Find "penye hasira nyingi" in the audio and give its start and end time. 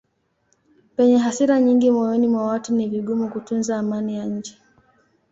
0.95-1.87